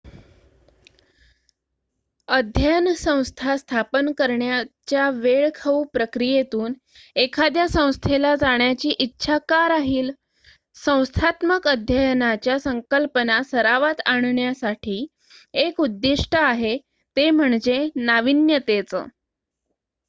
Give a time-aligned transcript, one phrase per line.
[2.27, 6.73] अध्ययन संस्था स्थापन करण्याच्या वेळ खाऊ प्रक्रियेतून
[7.15, 10.09] एखाद्या संस्थेला जाण्याची इच्छा का राहील
[10.75, 15.05] संस्थात्मक अध्ययनाच्या संकल्पना सरावात आणण्यासाठी
[15.57, 16.77] एक उद्दिष्ट आहे
[17.17, 19.05] ते म्हणजे नाविन्यतेचं